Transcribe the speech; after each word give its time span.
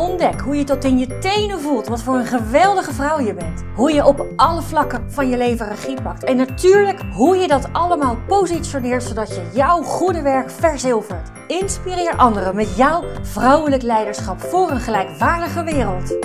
Ontdek 0.00 0.40
hoe 0.40 0.56
je 0.56 0.64
tot 0.64 0.84
in 0.84 0.98
je 0.98 1.18
tenen 1.18 1.60
voelt 1.60 1.86
wat 1.86 2.02
voor 2.02 2.14
een 2.14 2.26
geweldige 2.26 2.92
vrouw 2.92 3.20
je 3.20 3.34
bent. 3.34 3.64
Hoe 3.74 3.92
je 3.92 4.06
op 4.06 4.26
alle 4.36 4.62
vlakken 4.62 5.12
van 5.12 5.28
je 5.28 5.36
leven 5.36 5.68
regie 5.68 6.02
pakt. 6.02 6.24
En 6.24 6.36
natuurlijk 6.36 7.00
hoe 7.12 7.36
je 7.36 7.48
dat 7.48 7.72
allemaal 7.72 8.16
positioneert 8.26 9.02
zodat 9.02 9.28
je 9.28 9.50
jouw 9.54 9.82
goede 9.82 10.22
werk 10.22 10.50
verzilvert. 10.50 11.30
Inspireer 11.46 12.16
anderen 12.16 12.54
met 12.54 12.76
jouw 12.76 13.04
vrouwelijk 13.22 13.82
leiderschap 13.82 14.40
voor 14.40 14.70
een 14.70 14.80
gelijkwaardige 14.80 15.64
wereld. 15.64 16.16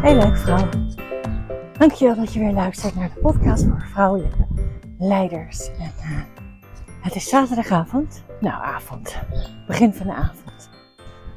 Hey 0.00 0.14
leuk 0.14 0.36
vrouw. 0.36 0.68
Dankjewel 1.78 2.16
dat 2.16 2.32
je 2.32 2.40
weer 2.40 2.52
luistert 2.52 2.94
naar 2.94 3.10
de 3.14 3.20
podcast 3.20 3.64
voor 3.64 3.86
vrouwelijke 3.92 4.46
leiders. 4.98 5.68
En, 5.68 5.92
uh, 6.00 6.18
het 7.00 7.14
is 7.14 7.28
zaterdagavond. 7.28 8.22
Nou, 8.40 8.64
avond. 8.64 9.16
Begin 9.66 9.94
van 9.94 10.06
de 10.06 10.14
avond. 10.14 10.70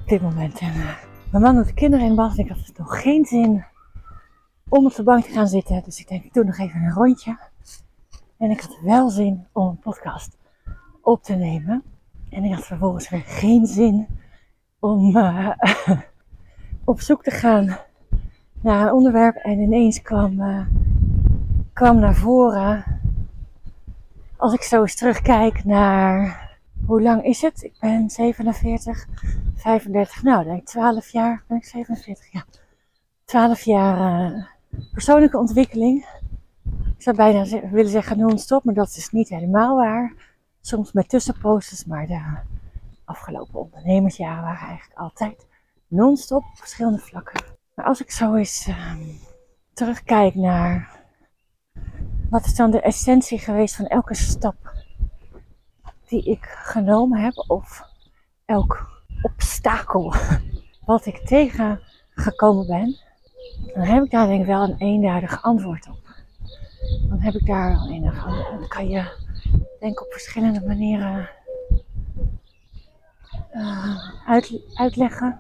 Op 0.01 0.07
dit 0.07 0.21
moment. 0.21 0.59
En, 0.59 0.73
uh, 0.75 1.08
mijn 1.31 1.43
man 1.43 1.55
doet 1.55 1.67
de 1.67 1.73
kinderen 1.73 2.05
in 2.05 2.19
en 2.19 2.37
ik 2.37 2.49
had 2.49 2.71
nog 2.77 3.01
geen 3.01 3.25
zin 3.25 3.65
om 4.69 4.85
op 4.85 4.95
de 4.95 5.03
bank 5.03 5.23
te 5.23 5.31
gaan 5.31 5.47
zitten. 5.47 5.83
Dus 5.83 5.99
ik 5.99 6.07
denk, 6.07 6.23
ik 6.23 6.33
doe 6.33 6.43
nog 6.43 6.57
even 6.57 6.81
een 6.81 6.93
rondje. 6.93 7.37
En 8.37 8.51
ik 8.51 8.61
had 8.61 8.79
wel 8.81 9.09
zin 9.09 9.47
om 9.51 9.67
een 9.67 9.79
podcast 9.79 10.37
op 11.01 11.23
te 11.23 11.33
nemen. 11.33 11.83
En 12.29 12.43
ik 12.43 12.53
had 12.53 12.65
vervolgens 12.65 13.09
weer 13.09 13.23
geen 13.25 13.65
zin 13.65 14.07
om 14.79 15.17
uh, 15.17 15.49
op 16.83 17.01
zoek 17.01 17.23
te 17.23 17.31
gaan 17.31 17.77
naar 18.61 18.87
een 18.87 18.93
onderwerp. 18.93 19.35
En 19.35 19.59
ineens 19.59 20.01
kwam, 20.01 20.39
uh, 20.39 20.65
kwam 21.73 21.99
naar 21.99 22.15
voren, 22.15 22.99
als 24.37 24.53
ik 24.53 24.61
zo 24.61 24.81
eens 24.81 24.95
terugkijk 24.95 25.65
naar 25.65 26.48
hoe 26.89 27.01
lang 27.01 27.23
is 27.23 27.41
het? 27.41 27.63
Ik 27.63 27.77
ben 27.79 28.09
47, 28.09 29.07
35, 29.55 30.23
nou 30.23 30.43
denk 30.43 30.59
ik 30.59 30.65
12 30.65 31.09
jaar, 31.09 31.43
ben 31.47 31.57
ik 31.57 31.65
47, 31.65 32.31
ja. 32.31 32.45
12 33.25 33.61
jaar 33.61 34.31
uh, 34.31 34.45
persoonlijke 34.91 35.37
ontwikkeling. 35.37 36.05
Ik 36.97 37.01
zou 37.01 37.15
bijna 37.15 37.69
willen 37.69 37.91
zeggen 37.91 38.17
non-stop, 38.17 38.63
maar 38.63 38.73
dat 38.73 38.95
is 38.95 39.09
niet 39.09 39.29
helemaal 39.29 39.75
waar. 39.75 40.13
Soms 40.61 40.91
met 40.91 41.09
tussenposters, 41.09 41.85
maar 41.85 42.07
de 42.07 42.21
afgelopen 43.05 43.59
ondernemersjaren 43.59 44.43
waren 44.43 44.67
eigenlijk 44.67 44.99
altijd 44.99 45.47
non-stop 45.87 46.43
op 46.43 46.57
verschillende 46.57 46.99
vlakken. 46.99 47.43
Maar 47.75 47.85
als 47.85 48.01
ik 48.01 48.11
zo 48.11 48.35
eens 48.35 48.67
uh, 48.67 48.93
terugkijk 49.73 50.35
naar 50.35 50.99
wat 52.29 52.45
is 52.45 52.55
dan 52.55 52.71
de 52.71 52.81
essentie 52.81 53.39
geweest 53.39 53.75
van 53.75 53.85
elke 53.85 54.15
stap 54.15 54.78
die 56.09 56.23
ik 56.23 56.45
genomen 56.45 57.19
heb, 57.19 57.43
of 57.47 57.83
elk 58.45 59.01
obstakel 59.21 60.13
wat 60.85 61.05
ik 61.05 61.17
tegengekomen 61.25 62.67
ben, 62.67 62.97
dan 63.73 63.83
heb 63.83 64.03
ik 64.03 64.11
daar 64.11 64.27
denk 64.27 64.41
ik 64.41 64.47
wel 64.47 64.63
een 64.63 64.77
eenduidig 64.77 65.43
antwoord 65.43 65.87
op. 65.89 65.99
Dan 67.09 67.19
heb 67.19 67.33
ik 67.33 67.45
daar 67.45 67.71
een 67.71 68.03
antwoord. 68.03 68.59
Dan 68.59 68.67
kan 68.67 68.87
je 68.87 69.27
denk 69.79 70.01
op 70.01 70.11
verschillende 70.11 70.61
manieren 70.65 71.29
uit, 74.25 74.61
uitleggen, 74.73 75.39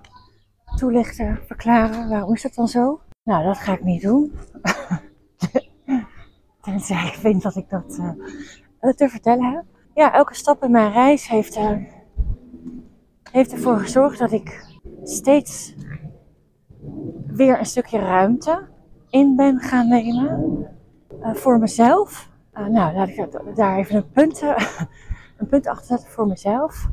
toelichten, 0.75 1.39
verklaren. 1.45 2.09
Waarom 2.09 2.33
is 2.33 2.41
dat 2.41 2.53
dan 2.53 2.67
zo? 2.67 3.01
Nou, 3.23 3.43
dat 3.43 3.57
ga 3.57 3.73
ik 3.73 3.83
niet 3.83 4.01
doen. 4.01 4.39
Tenzij 6.61 7.07
ik 7.07 7.13
vind 7.13 7.41
dat 7.41 7.55
ik 7.55 7.69
dat 7.69 7.97
uh, 8.81 8.93
te 8.93 9.09
vertellen 9.09 9.51
heb. 9.51 9.63
Ja, 9.93 10.13
elke 10.13 10.35
stap 10.35 10.63
in 10.63 10.71
mijn 10.71 10.91
reis 10.91 11.27
heeft, 11.27 11.57
uh, 11.57 11.71
heeft 13.31 13.51
ervoor 13.51 13.79
gezorgd 13.79 14.19
dat 14.19 14.31
ik 14.31 14.65
steeds 15.03 15.75
weer 17.27 17.59
een 17.59 17.65
stukje 17.65 17.99
ruimte 17.99 18.67
in 19.09 19.35
ben 19.35 19.59
gaan 19.59 19.87
nemen. 19.87 20.67
voor 21.33 21.59
mezelf 21.59 22.29
uh, 22.53 22.65
nou, 22.65 22.95
laat 22.95 23.07
ik 23.07 23.27
daar 23.55 23.77
even 23.77 23.95
een 23.95 24.09
punt, 24.11 24.41
een 25.37 25.47
punt 25.47 25.67
achter 25.67 25.85
zetten 25.85 26.09
voor 26.09 26.27
mezelf. 26.27 26.89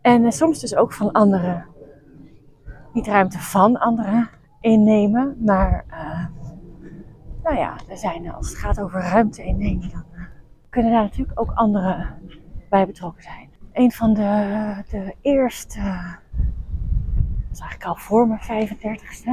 En 0.00 0.32
soms 0.32 0.60
dus 0.60 0.76
ook 0.76 0.92
van 0.92 1.12
anderen. 1.12 1.66
Niet 2.92 3.06
ruimte 3.06 3.38
van 3.38 3.78
anderen 3.78 4.28
innemen, 4.60 5.36
maar 5.44 5.84
nou 7.42 7.58
ja, 7.58 7.76
er 7.88 7.96
zijn, 7.96 8.32
als 8.32 8.48
het 8.48 8.58
gaat 8.58 8.80
over 8.80 9.00
ruimte 9.00 9.44
innemen, 9.44 9.90
dan 9.90 10.04
kunnen 10.76 10.94
daar 10.94 11.02
natuurlijk 11.02 11.40
ook 11.40 11.52
anderen 11.54 12.14
bij 12.70 12.86
betrokken 12.86 13.22
zijn. 13.22 13.50
Een 13.72 13.92
van 13.92 14.14
de, 14.14 14.82
de 14.90 15.14
eerste, 15.20 15.80
dat 15.80 17.52
is 17.52 17.60
eigenlijk 17.60 17.84
al 17.84 17.96
voor 17.96 18.28
mijn 18.28 18.68
35ste, 18.68 19.30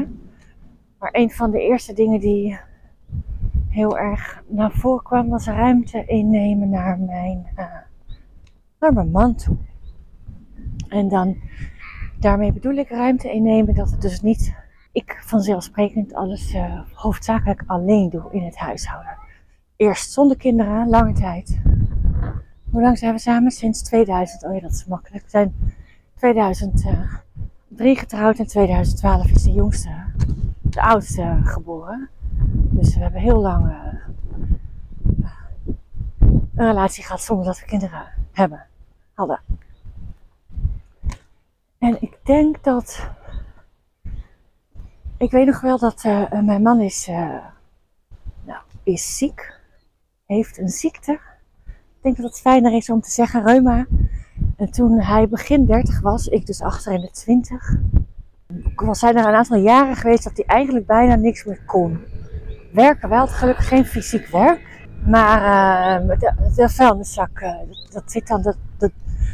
maar 0.99 1.09
een 1.11 1.31
van 1.31 1.51
de 1.51 1.59
eerste 1.59 1.93
dingen 1.93 2.19
die 2.19 2.59
heel 3.69 3.97
erg 3.97 4.43
naar 4.47 4.71
voren 4.71 5.03
kwam, 5.03 5.29
was 5.29 5.45
ruimte 5.45 6.05
innemen 6.05 6.69
naar 6.69 6.99
mijn, 6.99 7.47
uh, 7.55 7.65
naar 8.79 8.93
mijn 8.93 9.11
man 9.11 9.35
toe. 9.35 9.57
En 10.87 11.07
dan, 11.07 11.37
daarmee 12.19 12.53
bedoel 12.53 12.75
ik 12.75 12.89
ruimte 12.89 13.31
innemen 13.31 13.73
dat 13.73 13.91
het 13.91 14.01
dus 14.01 14.21
niet 14.21 14.55
ik 14.91 15.21
vanzelfsprekend 15.25 16.13
alles 16.13 16.53
uh, 16.53 16.81
hoofdzakelijk 16.93 17.63
alleen 17.67 18.09
doe 18.09 18.31
in 18.31 18.43
het 18.43 18.57
huishouden. 18.57 19.22
Eerst 19.83 20.11
zonder 20.11 20.37
kinderen, 20.37 20.89
lange 20.89 21.13
tijd. 21.13 21.61
Hoe 22.71 22.81
lang 22.81 22.97
zijn 22.97 23.13
we 23.13 23.19
samen? 23.19 23.51
Sinds 23.51 23.81
2000. 23.81 24.43
Oh 24.43 24.53
ja, 24.53 24.59
dat 24.59 24.71
is 24.71 24.85
makkelijk. 24.85 25.23
We 25.23 25.29
zijn 25.29 25.73
2003 26.15 27.95
getrouwd 27.95 28.39
en 28.39 28.47
2012 28.47 29.31
is 29.31 29.43
de 29.43 29.51
jongste, 29.51 29.89
de 30.61 30.81
oudste 30.81 31.39
geboren. 31.43 32.09
Dus 32.69 32.95
we 32.95 33.01
hebben 33.01 33.21
heel 33.21 33.39
lang 33.41 33.65
uh, 33.65 33.93
een 36.55 36.65
relatie 36.65 37.03
gehad 37.03 37.21
zonder 37.21 37.45
dat 37.45 37.59
we 37.59 37.65
kinderen 37.65 38.03
hebben, 38.31 38.65
hadden. 39.13 39.39
En 41.77 42.01
ik 42.01 42.17
denk 42.23 42.63
dat. 42.63 43.09
Ik 45.17 45.31
weet 45.31 45.45
nog 45.45 45.61
wel 45.61 45.77
dat 45.77 46.03
uh, 46.03 46.31
mijn 46.31 46.61
man 46.61 46.81
is, 46.81 47.07
nou, 48.45 48.61
is 48.83 49.17
ziek. 49.17 49.61
Heeft 50.25 50.57
een 50.57 50.69
ziekte. 50.69 51.11
Ik 51.65 52.01
denk 52.01 52.15
dat 52.15 52.25
het 52.25 52.39
fijner 52.39 52.73
is 52.73 52.89
om 52.89 53.01
te 53.01 53.11
zeggen 53.11 53.43
reuma. 53.43 53.85
En 54.57 54.71
toen 54.71 54.99
hij 54.99 55.27
begin 55.27 55.65
30 55.65 56.01
was, 56.01 56.27
ik 56.27 56.45
dus 56.45 56.61
achter 56.61 56.93
in 56.93 57.01
de 57.01 57.11
20. 57.11 57.75
Was 58.75 58.99
zijn 58.99 59.17
er 59.17 59.25
een 59.25 59.33
aantal 59.35 59.57
jaren 59.57 59.95
geweest 59.95 60.23
dat 60.23 60.37
hij 60.37 60.45
eigenlijk 60.45 60.85
bijna 60.85 61.15
niks 61.15 61.43
meer 61.43 61.63
kon 61.65 61.99
werken 62.73 63.09
wel, 63.09 63.27
gelukkig 63.27 63.67
geen 63.67 63.85
fysiek 63.85 64.27
werk. 64.27 64.61
Maar 65.05 65.41
uh, 66.01 66.19
de, 66.19 66.51
de 66.55 66.69
vuilniszak, 66.69 67.41
uh, 67.41 67.55
dat, 67.89 68.11
zit 68.11 68.27
dan, 68.27 68.41
dat, 68.41 68.57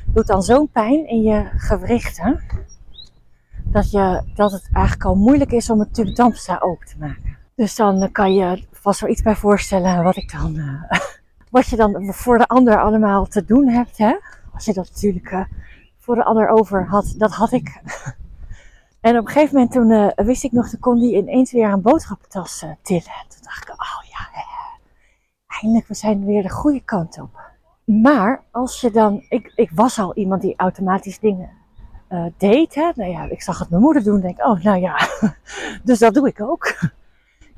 doet 0.06 0.28
dan 0.28 0.44
zo'n 0.44 0.70
pijn 0.70 1.08
in 1.08 1.22
je 1.22 1.50
gewrichten. 1.56 2.40
Dat, 3.64 3.92
je, 3.92 4.24
dat 4.36 4.52
het 4.52 4.70
eigenlijk 4.72 5.06
al 5.06 5.16
moeilijk 5.16 5.52
is 5.52 5.70
om 5.70 5.80
het 5.80 5.94
tube 5.94 6.60
open 6.60 6.88
te 6.88 6.96
maken. 7.00 7.38
Dus 7.60 7.76
dan 7.76 8.12
kan 8.12 8.34
je 8.34 8.64
vast 8.72 9.00
wel 9.00 9.10
iets 9.10 9.22
bij 9.22 9.36
voorstellen 9.36 10.04
wat 10.04 10.16
ik 10.16 10.32
dan, 10.32 10.56
uh, 10.56 10.84
wat 11.52 11.68
je 11.68 11.76
dan 11.76 12.14
voor 12.14 12.38
de 12.38 12.48
ander 12.48 12.82
allemaal 12.82 13.26
te 13.26 13.46
doen 13.46 13.68
hebt. 13.68 13.98
Hè? 13.98 14.16
Als 14.54 14.66
je 14.66 14.74
dat 14.74 14.90
natuurlijk 14.90 15.48
voor 15.98 16.16
de 16.16 16.24
ander 16.24 16.48
over 16.48 16.88
had, 16.88 17.14
dat 17.18 17.32
had 17.32 17.52
ik. 17.52 17.70
En 19.02 19.18
op 19.18 19.26
een 19.26 19.32
gegeven 19.32 19.54
moment 19.54 19.72
toen 19.72 19.90
uh, 19.90 20.08
wist 20.16 20.44
ik 20.44 20.52
nog, 20.52 20.70
toen 20.70 20.80
kon 20.80 21.00
die 21.00 21.16
ineens 21.16 21.52
weer 21.52 21.70
een 21.70 21.82
boodschappentas 21.82 22.66
tillen. 22.82 23.26
Toen 23.28 23.42
dacht 23.42 23.64
ik, 23.64 23.70
oh 23.70 24.10
ja, 24.10 24.44
eindelijk, 25.48 25.88
we 25.88 25.94
zijn 25.94 26.26
weer 26.26 26.42
de 26.42 26.50
goede 26.50 26.82
kant 26.82 27.22
op. 27.22 27.40
Maar 27.86 28.44
als 28.52 28.82
je 28.82 28.92
dan, 28.92 29.26
ik, 29.30 29.52
ik 29.56 29.72
was 29.72 30.00
al 30.00 30.16
iemand 30.16 30.42
die 30.42 30.54
automatisch 30.58 31.20
dingen 31.20 31.50
deed. 32.38 32.76
Hè? 32.76 32.92
Nou 32.96 33.12
ja, 33.12 33.24
ik 33.30 33.42
zag 33.42 33.60
het 33.60 33.70
mijn 33.70 33.82
moeder 33.82 34.04
doen, 34.04 34.22
denk 34.22 34.46
oh 34.46 34.64
nou 34.64 34.80
ja, 34.80 35.08
dus 35.84 36.00
dat 36.00 36.14
doe 36.14 36.28
ik 36.28 36.42
ook. 36.42 36.76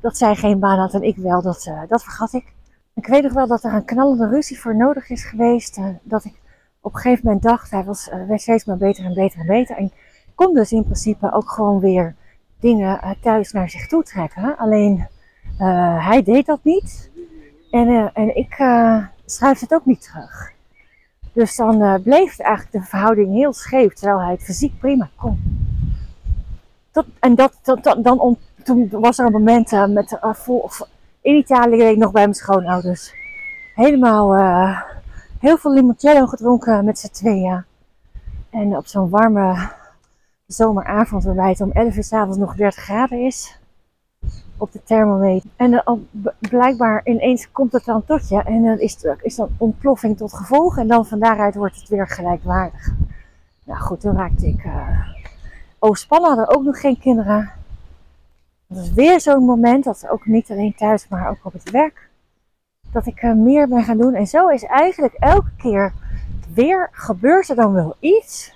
Dat 0.02 0.16
zij 0.16 0.34
geen 0.34 0.58
baan 0.58 0.78
had 0.78 0.94
en 0.94 1.02
ik 1.02 1.16
wel, 1.16 1.42
dat, 1.42 1.72
dat 1.88 2.02
vergat 2.02 2.32
ik. 2.32 2.52
Ik 2.94 3.06
weet 3.06 3.22
nog 3.22 3.32
wel 3.32 3.46
dat 3.46 3.64
er 3.64 3.72
een 3.72 3.84
knallende 3.84 4.28
ruzie 4.28 4.60
voor 4.60 4.76
nodig 4.76 5.10
is 5.10 5.24
geweest. 5.24 5.80
dat 6.02 6.24
ik 6.24 6.40
op 6.80 6.94
een 6.94 7.00
gegeven 7.00 7.24
moment 7.24 7.42
dacht, 7.42 7.70
hij 7.70 7.84
was, 7.84 8.10
werd 8.28 8.40
steeds 8.40 8.64
maar 8.64 8.76
beter 8.76 9.04
en 9.04 9.14
beter 9.14 9.40
en 9.40 9.46
beter. 9.46 9.76
En 9.76 9.92
kon 10.34 10.54
dus 10.54 10.72
in 10.72 10.84
principe 10.84 11.32
ook 11.32 11.50
gewoon 11.50 11.80
weer 11.80 12.14
dingen 12.60 13.00
uh, 13.04 13.10
thuis 13.20 13.52
naar 13.52 13.70
zich 13.70 13.86
toe 13.86 14.02
trekken. 14.02 14.56
Alleen 14.56 15.06
uh, 15.58 16.06
hij 16.06 16.22
deed 16.22 16.46
dat 16.46 16.60
niet. 16.62 17.10
En, 17.70 17.88
uh, 17.88 18.08
en 18.12 18.36
ik 18.36 18.54
schrijf 19.26 19.60
het 19.60 19.74
ook 19.74 19.86
niet 19.86 20.02
terug. 20.02 20.52
Dus 21.32 21.56
dan 21.56 21.82
uh, 21.82 21.94
bleef 22.02 22.38
eigenlijk 22.38 22.72
de 22.72 22.90
verhouding 22.90 23.34
heel 23.34 23.52
scheef, 23.52 23.94
terwijl 23.94 24.20
hij 24.20 24.30
het 24.30 24.42
fysiek 24.42 24.78
prima 24.78 25.10
kon. 25.16 25.60
En 27.20 27.34
dat, 27.34 27.58
dat, 27.62 27.98
dan 28.02 28.20
om, 28.20 28.38
toen 28.64 28.88
was 28.90 29.18
er 29.18 29.26
een 29.26 29.32
moment 29.32 29.72
uh, 29.72 29.86
met, 29.86 30.18
vol, 30.20 30.68
in 31.20 31.34
Italië 31.34 31.96
nog 31.96 32.12
bij 32.12 32.22
mijn 32.22 32.34
schoonouders. 32.34 33.14
Helemaal 33.74 34.34
heel 35.38 35.56
veel 35.56 35.72
limoncello 35.72 36.26
gedronken 36.26 36.84
met 36.84 36.98
z'n 36.98 37.10
tweeën. 37.10 37.64
En 38.50 38.76
op 38.76 38.86
zo'n 38.86 39.08
warme 39.08 39.70
zomeravond 40.46 41.24
waarbij 41.24 41.48
het 41.48 41.60
om 41.60 41.70
11 41.72 41.96
uur 41.96 42.04
s 42.04 42.12
avonds 42.12 42.38
nog 42.38 42.54
30 42.54 42.82
graden 42.82 43.18
is 43.18 43.58
op 44.56 44.72
de 44.72 44.82
thermometer. 44.82 45.50
En 45.56 45.82
blijkbaar 46.38 47.00
ineens 47.04 47.50
komt 47.52 47.72
het 47.72 47.84
dan 47.84 48.04
tot 48.04 48.28
je 48.28 48.42
en 48.42 48.62
dan 48.62 48.78
is, 48.78 49.04
is 49.22 49.36
dan 49.36 49.48
ontploffing 49.58 50.16
tot 50.16 50.34
gevolg 50.34 50.78
en 50.78 50.86
dan 50.86 51.06
van 51.06 51.18
daaruit 51.18 51.54
wordt 51.54 51.76
het 51.76 51.88
weer 51.88 52.08
gelijkwaardig. 52.08 52.90
Nou 53.64 53.80
goed, 53.80 54.00
toen 54.00 54.16
raakte 54.16 54.46
ik... 54.46 54.64
Uh... 54.64 55.08
Spannen 55.78 56.28
hadden 56.28 56.56
ook 56.56 56.62
nog 56.62 56.80
geen 56.80 56.98
kinderen. 56.98 57.52
Dat 58.74 58.84
is 58.84 58.92
weer 58.92 59.20
zo'n 59.20 59.44
moment, 59.44 59.84
dat 59.84 60.08
ook 60.08 60.26
niet 60.26 60.50
alleen 60.50 60.74
thuis, 60.74 61.08
maar 61.08 61.30
ook 61.30 61.40
op 61.42 61.52
het 61.52 61.70
werk. 61.70 62.10
Dat 62.92 63.06
ik 63.06 63.22
uh, 63.22 63.34
meer 63.34 63.68
ben 63.68 63.82
gaan 63.82 63.98
doen. 63.98 64.14
En 64.14 64.26
zo 64.26 64.48
is 64.48 64.64
eigenlijk 64.64 65.14
elke 65.14 65.50
keer 65.56 65.92
weer 66.54 66.88
gebeurt 66.92 67.48
er 67.48 67.56
dan 67.56 67.72
wel 67.72 67.96
iets. 67.98 68.54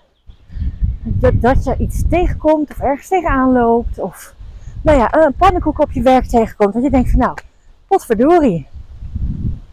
Dat, 1.02 1.40
dat 1.40 1.64
je 1.64 1.76
iets 1.78 2.02
tegenkomt 2.08 2.70
of 2.70 2.78
ergens 2.78 3.08
tegenaan 3.08 3.52
loopt. 3.52 3.98
Of 3.98 4.34
nou 4.82 4.98
ja, 4.98 5.14
een 5.14 5.34
pannenkoek 5.34 5.78
op 5.78 5.90
je 5.90 6.02
werk 6.02 6.26
tegenkomt. 6.26 6.72
Dat 6.72 6.82
je 6.82 6.90
denkt 6.90 7.10
van 7.10 7.18
nou, 7.18 7.38
potverdorie. 7.86 8.66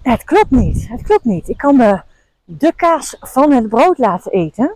Het 0.01 0.23
klopt 0.23 0.51
niet. 0.51 0.87
Het 0.87 1.01
klopt 1.01 1.23
niet. 1.23 1.49
Ik 1.49 1.57
kan 1.57 1.77
de, 1.77 2.01
de 2.43 2.73
kaas 2.75 3.17
van 3.19 3.51
het 3.51 3.69
brood 3.69 3.97
laten 3.97 4.31
eten. 4.31 4.75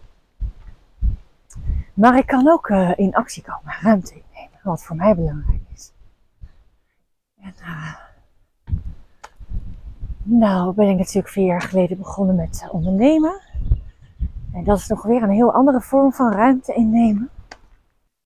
Maar 1.93 2.17
ik 2.17 2.25
kan 2.25 2.49
ook 2.49 2.69
uh, 2.69 2.91
in 2.95 3.15
actie 3.15 3.43
komen, 3.43 3.73
ruimte 3.81 4.13
innemen. 4.13 4.59
Wat 4.63 4.83
voor 4.83 4.95
mij 4.95 5.15
belangrijk. 5.15 5.56
En, 7.41 7.53
uh, 7.61 7.95
nou 10.23 10.73
ben 10.73 10.89
ik 10.89 10.97
natuurlijk 10.97 11.27
vier 11.27 11.45
jaar 11.45 11.61
geleden 11.61 11.97
begonnen 11.97 12.35
met 12.35 12.67
ondernemen. 12.71 13.41
En 14.53 14.63
dat 14.63 14.77
is 14.77 14.87
nog 14.87 15.03
weer 15.03 15.23
een 15.23 15.29
heel 15.29 15.53
andere 15.53 15.81
vorm 15.81 16.13
van 16.13 16.31
ruimte 16.31 16.73
innemen 16.73 17.29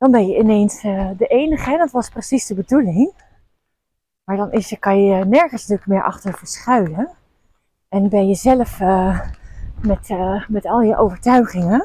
dan 0.02 0.12
ben 0.12 0.28
je 0.28 0.38
ineens 0.38 0.84
uh, 0.84 1.10
de 1.18 1.28
enige. 1.28 1.70
Hè? 1.70 1.78
Dat 1.78 1.92
was 1.92 2.10
precies 2.10 2.46
de 2.46 2.56
bedoeling. 2.56 3.14
Maar 4.24 4.38
dan 4.38 4.52
is 4.52 4.70
je, 4.70 4.78
kan 4.78 5.04
je 5.04 5.26
nergens 5.26 5.62
natuurlijk 5.62 5.88
meer 5.88 6.04
achter 6.04 6.34
verschuilen. 6.34 7.10
En 7.90 8.10
ben 8.10 8.28
je 8.28 8.36
zelf 8.36 8.80
met, 9.82 10.10
met 10.48 10.66
al 10.66 10.82
je 10.82 10.98
overtuigingen 10.98 11.84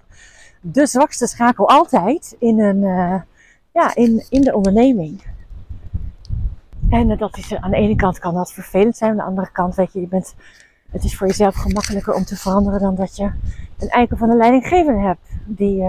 de 0.60 0.86
zwakste 0.86 1.26
schakel 1.26 1.68
altijd 1.68 2.36
in, 2.38 2.60
een, 2.60 2.80
ja, 3.72 3.94
in, 3.94 4.26
in 4.28 4.40
de 4.40 4.54
onderneming. 4.54 5.22
En 6.90 7.16
dat 7.16 7.36
is, 7.36 7.54
aan 7.54 7.70
de 7.70 7.76
ene 7.76 7.96
kant 7.96 8.18
kan 8.18 8.34
dat 8.34 8.52
vervelend 8.52 8.96
zijn. 8.96 9.10
Aan 9.10 9.16
de 9.16 9.22
andere 9.22 9.50
kant, 9.50 9.74
weet 9.74 9.92
je, 9.92 10.00
je 10.00 10.08
bent, 10.08 10.34
het 10.90 11.04
is 11.04 11.16
voor 11.16 11.26
jezelf 11.26 11.54
gemakkelijker 11.54 12.14
om 12.14 12.24
te 12.24 12.36
veranderen 12.36 12.80
dan 12.80 12.94
dat 12.94 13.16
je 13.16 13.30
een 13.78 13.88
eikel 13.88 14.16
van 14.16 14.30
een 14.30 14.36
leidinggevende 14.36 15.00
hebt. 15.00 15.28
Die, 15.44 15.82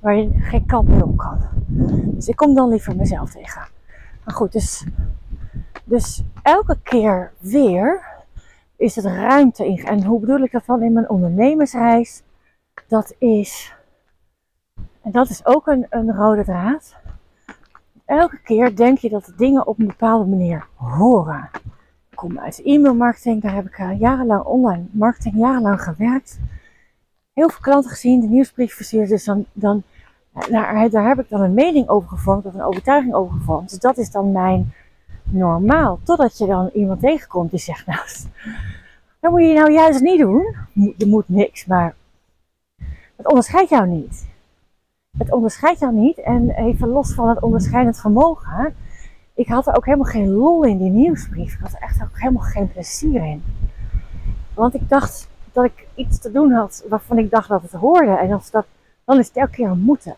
waar 0.00 0.16
je 0.16 0.30
geen 0.38 0.66
kant 0.66 0.88
meer 0.88 1.04
op 1.04 1.16
kan. 1.16 1.38
Dus 2.14 2.28
ik 2.28 2.36
kom 2.36 2.54
dan 2.54 2.68
liever 2.68 2.96
mezelf 2.96 3.30
tegen. 3.30 3.68
Maar 4.24 4.34
goed, 4.34 4.52
dus, 4.52 4.86
dus 5.84 6.22
elke 6.42 6.78
keer 6.82 7.32
weer 7.38 8.04
is 8.76 8.96
het 8.96 9.04
ruimte 9.04 9.66
in. 9.66 9.84
En 9.84 10.04
hoe 10.04 10.20
bedoel 10.20 10.40
ik 10.40 10.52
dat 10.52 10.66
dan 10.66 10.82
in 10.82 10.92
mijn 10.92 11.10
ondernemersreis? 11.10 12.22
Dat 12.88 13.14
is, 13.18 13.74
en 15.02 15.10
dat 15.10 15.28
is 15.28 15.46
ook 15.46 15.66
een, 15.66 15.86
een 15.90 16.12
rode 16.12 16.44
draad. 16.44 16.96
Elke 18.10 18.38
keer 18.42 18.76
denk 18.76 18.98
je 18.98 19.08
dat 19.08 19.24
de 19.24 19.34
dingen 19.36 19.66
op 19.66 19.78
een 19.78 19.86
bepaalde 19.86 20.30
manier 20.30 20.66
horen. 20.74 21.48
Ik 22.10 22.16
kom 22.16 22.38
uit 22.38 22.62
e-mailmarketing, 22.64 23.42
daar 23.42 23.54
heb 23.54 23.66
ik 23.66 23.78
uh, 23.78 23.98
jarenlang 23.98 24.44
online 24.44 24.84
marketing, 24.90 25.34
jarenlang 25.36 25.82
gewerkt 25.82 26.38
heel 27.32 27.48
veel 27.48 27.60
klanten 27.60 27.90
gezien, 27.90 28.20
de 28.20 28.26
nieuwsbrief 28.26 28.74
verstuurd. 28.74 29.08
Dus 29.08 29.24
dan, 29.24 29.44
dan 29.52 29.82
daar, 30.32 30.90
daar, 30.90 31.08
heb 31.08 31.20
ik 31.20 31.28
dan 31.28 31.40
een 31.40 31.54
mening 31.54 31.88
over 31.88 32.08
gevormd 32.08 32.44
of 32.44 32.54
een 32.54 32.62
overtuiging 32.62 33.14
over 33.14 33.36
gevormd. 33.36 33.70
Dus 33.70 33.78
dat 33.78 33.98
is 33.98 34.10
dan 34.10 34.32
mijn 34.32 34.72
normaal. 35.24 36.00
Totdat 36.04 36.38
je 36.38 36.46
dan 36.46 36.70
iemand 36.74 37.00
tegenkomt 37.00 37.50
die 37.50 37.60
zegt, 37.60 37.86
nou, 37.86 38.00
dat 39.20 39.30
moet 39.30 39.42
je 39.42 39.54
nou 39.54 39.72
juist 39.72 40.00
niet 40.00 40.18
doen. 40.18 40.56
Je 40.72 41.06
moet 41.06 41.28
niks, 41.28 41.66
maar 41.66 41.94
het 43.16 43.28
onderscheidt 43.28 43.70
jou 43.70 43.88
niet. 43.88 44.28
Het 45.18 45.32
onderscheidt 45.32 45.80
jou 45.80 45.92
niet. 45.92 46.18
En 46.18 46.50
even 46.50 46.88
los 46.88 47.12
van 47.14 47.28
het 47.28 47.42
onderscheidend 47.42 48.00
vermogen. 48.00 48.74
Ik 49.34 49.48
had 49.48 49.66
er 49.66 49.76
ook 49.76 49.84
helemaal 49.84 50.12
geen 50.12 50.28
lol 50.28 50.64
in 50.64 50.78
die 50.78 50.90
nieuwsbrief. 50.90 51.54
Ik 51.54 51.60
had 51.60 51.72
er 51.72 51.80
echt 51.80 52.02
ook 52.02 52.20
helemaal 52.20 52.42
geen 52.42 52.72
plezier 52.72 53.24
in. 53.24 53.42
Want 54.54 54.74
ik 54.74 54.88
dacht 54.88 55.28
dat 55.52 55.64
ik 55.64 55.86
iets 55.94 56.18
te 56.18 56.30
doen 56.30 56.52
had 56.52 56.84
waarvan 56.88 57.18
ik 57.18 57.30
dacht 57.30 57.48
dat 57.48 57.62
het 57.62 57.72
hoorde. 57.72 58.16
En 58.16 58.32
als 58.32 58.50
dat 58.50 58.66
dan 59.04 59.18
is 59.18 59.26
het 59.26 59.36
elke 59.36 59.50
keer 59.50 59.68
een 59.68 59.80
moeten. 59.80 60.16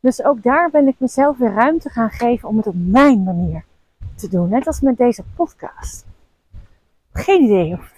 Dus 0.00 0.24
ook 0.24 0.42
daar 0.42 0.70
ben 0.70 0.86
ik 0.86 0.94
mezelf 0.98 1.38
weer 1.38 1.52
ruimte 1.52 1.88
gaan 1.88 2.10
geven 2.10 2.48
om 2.48 2.56
het 2.56 2.66
op 2.66 2.74
mijn 2.76 3.22
manier 3.22 3.64
te 4.14 4.28
doen. 4.28 4.48
Net 4.48 4.66
als 4.66 4.80
met 4.80 4.96
deze 4.96 5.24
podcast. 5.36 6.06
Geen 7.12 7.42
idee 7.42 7.72
of, 7.72 7.92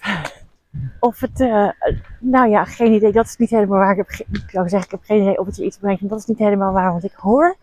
of 0.99 1.19
het, 1.19 1.39
uh, 1.39 1.69
nou 2.19 2.49
ja, 2.49 2.65
geen 2.65 2.93
idee. 2.93 3.11
Dat 3.11 3.25
is 3.25 3.37
niet 3.37 3.49
helemaal 3.49 3.79
waar. 3.79 3.97
Ik, 3.97 4.25
ik 4.31 4.49
zou 4.49 4.69
zeggen, 4.69 4.89
ik 4.89 4.91
heb 4.91 5.03
geen 5.03 5.21
idee 5.21 5.39
of 5.39 5.45
het 5.45 5.55
je 5.55 5.65
iets 5.65 5.77
brengt. 5.77 6.09
dat 6.09 6.19
is 6.19 6.25
niet 6.25 6.37
helemaal 6.37 6.73
waar, 6.73 6.91
want 6.91 7.03
ik 7.03 7.13
hoor 7.13 7.55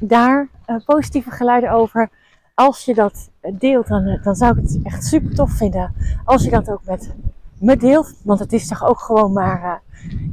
daar 0.00 0.48
uh, 0.66 0.76
positieve 0.84 1.30
geluiden 1.30 1.70
over. 1.70 2.10
Als 2.54 2.84
je 2.84 2.94
dat 2.94 3.30
deelt, 3.54 3.86
dan, 3.86 4.04
eh, 4.04 4.22
dan 4.22 4.34
zou 4.34 4.58
ik 4.58 4.62
het 4.62 4.80
echt 4.82 5.04
super 5.04 5.34
tof 5.34 5.50
vinden. 5.50 5.94
Als 6.24 6.44
je 6.44 6.50
dat 6.50 6.70
ook 6.70 6.84
met 6.84 7.14
me 7.58 7.76
deelt. 7.76 8.20
Want 8.24 8.38
het 8.38 8.52
is 8.52 8.68
toch 8.68 8.84
ook 8.84 9.00
gewoon 9.00 9.32
maar 9.32 9.82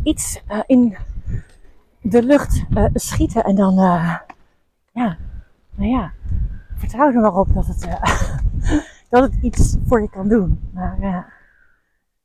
iets 0.03 0.41
in 0.65 0.97
de 2.01 2.24
lucht 2.24 2.63
schieten. 2.94 3.44
En 3.44 3.56
dan, 3.56 3.74
ja, 4.94 5.18
nou 5.75 5.89
ja, 5.89 6.12
vertrouw 6.75 7.07
er 7.07 7.21
maar 7.21 7.38
op 7.38 7.53
dat 7.53 7.68
het, 7.68 7.88
dat 9.09 9.24
het 9.24 9.41
iets 9.41 9.77
voor 9.86 10.01
je 10.01 10.09
kan 10.09 10.27
doen. 10.27 10.59
Maar 10.74 11.32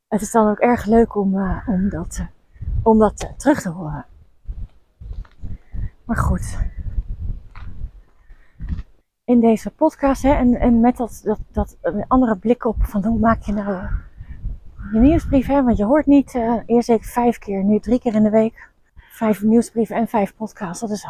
het 0.08 0.20
is 0.20 0.30
dan 0.30 0.48
ook 0.48 0.58
erg 0.58 0.84
leuk 0.84 1.14
om, 1.14 1.60
om 1.66 1.88
dat, 1.88 2.26
om 2.82 2.98
dat 2.98 3.32
terug 3.36 3.60
te 3.60 3.68
horen. 3.68 4.06
Maar 6.04 6.16
goed. 6.16 6.58
In 9.24 9.40
deze 9.40 9.70
podcast 9.70 10.22
hè, 10.22 10.32
en, 10.32 10.54
en 10.54 10.80
met 10.80 10.96
dat, 10.96 11.20
dat, 11.24 11.40
dat 11.52 11.76
andere 12.08 12.36
blik 12.36 12.64
op 12.64 12.76
van 12.78 13.04
hoe 13.04 13.18
maak 13.18 13.42
je 13.42 13.52
nou 13.52 13.88
je 14.92 14.98
nieuwsbrief, 14.98 15.46
hè, 15.46 15.62
want 15.62 15.76
je 15.76 15.84
hoort 15.84 16.06
niet, 16.06 16.34
eerst 16.66 16.88
ik 16.88 17.04
vijf 17.04 17.38
keer, 17.38 17.64
nu 17.64 17.80
drie 17.80 18.00
keer 18.00 18.14
in 18.14 18.22
de 18.22 18.30
week. 18.30 18.70
Vijf 19.10 19.42
nieuwsbrieven 19.42 19.96
en 19.96 20.08
vijf 20.08 20.34
podcasts, 20.36 20.80
dat 20.80 20.90
is 20.90 21.06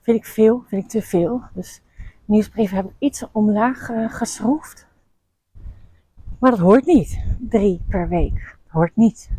vind 0.00 0.16
ik 0.16 0.24
veel, 0.24 0.64
vind 0.66 0.84
ik 0.84 0.88
te 0.88 1.02
veel. 1.02 1.42
Dus 1.54 1.82
nieuwsbrieven 2.24 2.76
heb 2.76 2.84
ik 2.84 2.94
iets 2.98 3.24
omlaag 3.32 3.90
geschroefd. 4.08 4.88
Maar 6.40 6.50
dat 6.50 6.60
hoort 6.60 6.86
niet, 6.86 7.20
drie 7.38 7.82
per 7.88 8.08
week, 8.08 8.56
hoort 8.66 8.96
niet. 8.96 9.30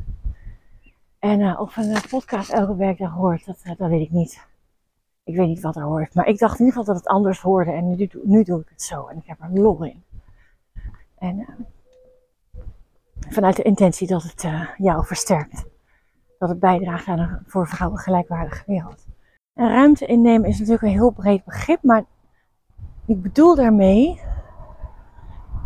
En 1.19 1.39
uh, 1.39 1.59
of 1.59 1.77
een 1.77 2.01
podcast 2.09 2.49
elke 2.49 2.75
week 2.75 2.97
dat 2.97 3.09
hoort, 3.09 3.45
dat, 3.45 3.61
dat 3.77 3.89
weet 3.89 4.01
ik 4.01 4.11
niet. 4.11 4.47
Ik 5.23 5.35
weet 5.35 5.47
niet 5.47 5.61
wat 5.61 5.75
er 5.75 5.83
hoort, 5.83 6.13
maar 6.13 6.27
ik 6.27 6.37
dacht 6.37 6.59
in 6.59 6.65
ieder 6.65 6.79
geval 6.79 6.93
dat 6.93 7.03
het 7.03 7.13
anders 7.13 7.41
hoorde 7.41 7.71
en 7.71 7.95
nu, 7.95 8.09
nu 8.23 8.43
doe 8.43 8.61
ik 8.61 8.69
het 8.69 8.81
zo 8.81 9.07
en 9.07 9.17
ik 9.17 9.25
heb 9.25 9.41
er 9.41 9.59
lol 9.59 9.83
in. 9.83 10.03
En 11.17 11.45
vanuit 13.29 13.55
de 13.55 13.63
intentie 13.63 14.07
dat 14.07 14.23
het 14.23 14.47
jou 14.77 15.05
versterkt. 15.05 15.65
Dat 16.37 16.49
het 16.49 16.59
bijdraagt 16.59 17.07
aan 17.07 17.19
een 17.19 17.39
voor 17.45 17.67
vrouwen 17.67 17.99
gelijkwaardige 17.99 18.63
wereld. 18.65 19.05
En 19.53 19.69
ruimte 19.69 20.05
innemen 20.05 20.49
is 20.49 20.57
natuurlijk 20.57 20.83
een 20.83 20.89
heel 20.89 21.09
breed 21.09 21.43
begrip, 21.43 21.83
maar 21.83 22.03
ik 23.05 23.21
bedoel 23.21 23.55
daarmee, 23.55 24.21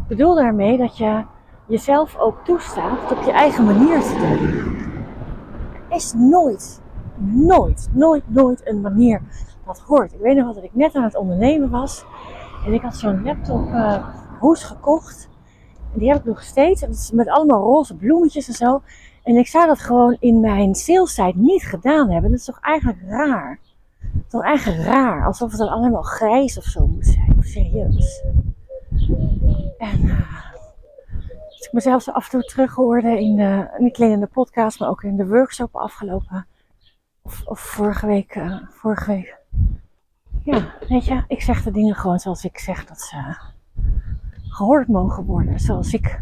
ik 0.05 0.17
bedoel 0.17 0.35
daarmee 0.35 0.77
dat 0.77 0.97
je 0.97 1.23
jezelf 1.67 2.17
ook 2.17 2.37
toestaat 2.43 3.01
het 3.01 3.17
op 3.17 3.23
je 3.23 3.31
eigen 3.31 3.65
manier 3.65 4.01
te 4.01 4.17
doen. 4.17 4.77
Er 5.89 5.95
is 5.95 6.13
nooit, 6.13 6.81
nooit, 7.17 7.89
nooit, 7.91 8.23
nooit 8.27 8.67
een 8.67 8.81
manier 8.81 9.21
dat 9.65 9.79
hoort. 9.79 10.13
Ik 10.13 10.19
weet 10.19 10.35
nog 10.35 10.45
wel 10.45 10.53
dat 10.53 10.63
ik 10.63 10.75
net 10.75 10.95
aan 10.95 11.03
het 11.03 11.15
ondernemen 11.15 11.69
was 11.69 12.05
en 12.65 12.73
ik 12.73 12.81
had 12.81 12.95
zo'n 12.95 13.23
laptop 13.23 13.67
uh, 13.67 14.07
hoes 14.39 14.63
gekocht 14.63 15.29
die 15.93 16.09
heb 16.09 16.17
ik 16.17 16.25
nog 16.25 16.43
steeds. 16.43 17.11
Met 17.11 17.29
allemaal 17.29 17.61
roze 17.61 17.95
bloemetjes 17.95 18.47
en 18.47 18.53
zo. 18.53 18.81
En 19.23 19.35
ik 19.35 19.47
zou 19.47 19.67
dat 19.67 19.79
gewoon 19.79 20.17
in 20.19 20.39
mijn 20.39 20.75
salessite 20.75 21.37
niet 21.37 21.63
gedaan 21.63 22.09
hebben. 22.09 22.29
Dat 22.29 22.39
is 22.39 22.45
toch 22.45 22.59
eigenlijk 22.61 23.01
raar? 23.07 23.59
Toch 24.27 24.43
eigenlijk 24.43 24.83
raar. 24.83 25.25
Alsof 25.25 25.49
het 25.49 25.59
dan 25.59 25.69
allemaal 25.69 26.01
grijs 26.01 26.57
of 26.57 26.63
zo 26.63 26.87
moet 26.87 27.05
zijn. 27.05 27.35
Serieus. 27.39 28.23
En 29.91 30.01
uh, 30.01 30.19
ik 31.59 31.69
mezelf 31.71 32.01
zo 32.01 32.11
af 32.11 32.23
en 32.23 32.29
toe 32.29 32.41
terug 32.41 32.75
hoorde 32.75 33.19
in 33.19 33.35
de, 33.35 33.67
niet 33.77 33.97
alleen 33.97 34.11
in 34.11 34.19
de 34.19 34.27
podcast, 34.27 34.79
maar 34.79 34.89
ook 34.89 35.03
in 35.03 35.15
de 35.15 35.27
workshop 35.27 35.75
afgelopen, 35.75 36.47
of, 37.45 37.59
vorige 37.59 38.05
week, 38.05 38.35
uh, 38.35 38.57
vorige 38.69 39.11
week. 39.11 39.37
Ja, 40.43 40.73
weet 40.87 41.05
je, 41.05 41.23
ik 41.27 41.41
zeg 41.41 41.63
de 41.63 41.71
dingen 41.71 41.95
gewoon 41.95 42.19
zoals 42.19 42.43
ik 42.43 42.57
zeg 42.57 42.85
dat 42.85 43.01
ze 43.01 43.35
gehoord 44.49 44.87
mogen 44.87 45.25
worden, 45.25 45.59
zoals 45.59 45.93
ik 45.93 46.19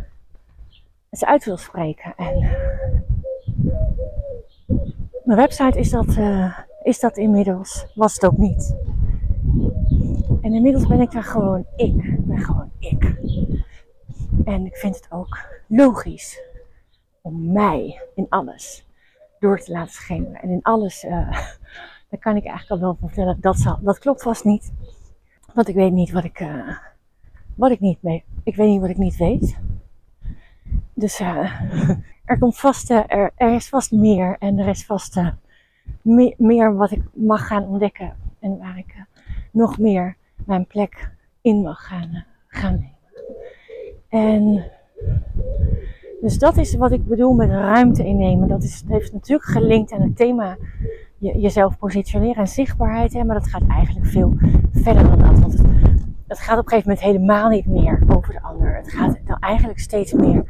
ze 1.11 1.25
uit 1.25 1.45
wil 1.45 1.57
spreken. 1.57 2.13
En 2.15 2.41
uh, 2.41 2.51
mijn 5.23 5.39
website 5.39 5.79
is 5.79 5.89
dat, 5.89 6.17
is 6.83 6.99
dat 6.99 7.17
inmiddels, 7.17 7.85
was 7.95 8.13
het 8.13 8.25
ook 8.25 8.37
niet. 8.37 8.75
En 10.41 10.53
inmiddels 10.53 10.87
ben 10.87 11.01
ik 11.01 11.11
daar 11.11 11.23
gewoon 11.23 11.65
ik. 11.75 12.22
Gewoon 12.37 12.71
ik. 12.79 13.03
En 14.45 14.65
ik 14.65 14.75
vind 14.75 14.95
het 14.95 15.11
ook 15.11 15.37
logisch 15.67 16.41
om 17.21 17.51
mij 17.51 18.01
in 18.15 18.25
alles 18.29 18.87
door 19.39 19.59
te 19.59 19.71
laten 19.71 19.93
schemeren. 19.93 20.41
En 20.41 20.49
in 20.49 20.61
alles, 20.61 21.03
uh, 21.03 21.11
daar 22.09 22.19
kan 22.19 22.35
ik 22.35 22.45
eigenlijk 22.45 22.69
al 22.69 22.79
wel 22.79 22.97
vertellen, 22.99 23.37
dat, 23.41 23.57
zal, 23.57 23.79
dat 23.81 23.99
klopt 23.99 24.21
vast 24.21 24.43
niet. 24.43 24.73
Want 25.53 25.67
ik 25.67 25.75
weet 25.75 25.91
niet 25.91 26.11
wat 26.11 26.23
ik, 26.23 26.39
uh, 26.39 26.77
wat 27.55 27.71
ik 27.71 27.79
niet 27.79 27.97
weet. 28.01 28.23
Ik 28.43 28.55
weet 28.55 28.67
niet 28.67 28.81
wat 28.81 28.89
ik 28.89 28.97
niet 28.97 29.17
weet. 29.17 29.57
Dus 30.93 31.19
uh, 31.19 31.61
er 32.25 32.37
komt 32.39 32.59
vast, 32.59 32.89
er, 32.89 33.31
er, 33.35 33.53
is 33.53 33.69
vast 33.69 33.91
meer. 33.91 34.35
En 34.39 34.59
er 34.59 34.67
is 34.67 34.85
vast 34.85 35.21
meer, 36.37 36.75
wat 36.75 36.91
ik 36.91 37.03
mag 37.13 37.47
gaan 37.47 37.67
ontdekken. 37.67 38.15
En 38.39 38.57
waar 38.57 38.77
ik 38.77 38.95
nog 39.51 39.77
meer 39.77 40.17
mijn 40.45 40.67
plek 40.67 41.11
in 41.43 41.61
mag 41.61 41.87
gaan, 41.87 42.25
gaan 42.47 42.73
nemen. 42.73 42.91
En 44.09 44.71
dus 46.21 46.37
dat 46.37 46.57
is 46.57 46.75
wat 46.75 46.91
ik 46.91 47.05
bedoel 47.05 47.33
met 47.33 47.49
ruimte 47.49 48.05
innemen. 48.05 48.47
Dat 48.47 48.63
is, 48.63 48.83
heeft 48.87 49.13
natuurlijk 49.13 49.49
gelinkt 49.49 49.91
aan 49.91 50.01
het 50.01 50.15
thema 50.15 50.57
je, 51.17 51.39
jezelf 51.39 51.77
positioneren 51.77 52.35
en 52.35 52.47
zichtbaarheid. 52.47 53.13
Hè, 53.13 53.23
maar 53.23 53.39
dat 53.39 53.47
gaat 53.47 53.67
eigenlijk 53.67 54.05
veel 54.05 54.33
verder 54.71 55.03
dan 55.03 55.19
dat. 55.19 55.39
Want 55.39 55.53
het, 55.53 55.67
het, 56.27 56.39
gaat 56.39 56.57
op 56.59 56.63
een 56.63 56.69
gegeven 56.69 56.89
moment 56.89 57.05
helemaal 57.05 57.49
niet 57.49 57.65
meer 57.65 58.03
over 58.07 58.33
de 58.33 58.41
ander. 58.41 58.75
Het 58.75 58.91
gaat 58.91 59.17
dan 59.25 59.37
eigenlijk 59.39 59.79
steeds 59.79 60.13
meer 60.13 60.43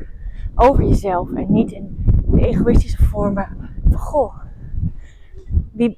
over 0.55 0.83
jezelf. 0.83 1.33
En 1.33 1.51
niet 1.51 1.71
in 1.71 2.05
egoïstische 2.35 3.03
vormen 3.03 3.47
van, 3.89 3.99
goh, 3.99 4.35
wie, 5.71 5.97